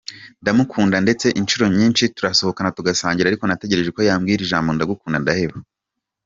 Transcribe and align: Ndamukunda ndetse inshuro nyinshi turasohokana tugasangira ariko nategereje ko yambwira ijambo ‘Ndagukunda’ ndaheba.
Ndamukunda 0.41 0.97
ndetse 1.05 1.27
inshuro 1.39 1.65
nyinshi 1.77 2.03
turasohokana 2.15 2.73
tugasangira 2.77 3.27
ariko 3.29 3.43
nategereje 3.45 3.89
ko 3.95 4.01
yambwira 4.07 4.41
ijambo 4.43 4.69
‘Ndagukunda’ 4.71 5.17
ndaheba. 5.23 5.57